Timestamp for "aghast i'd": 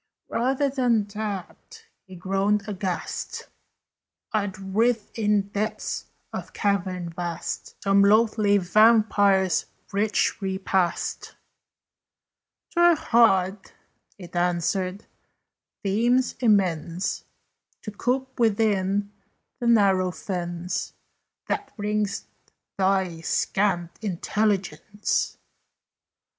2.67-4.57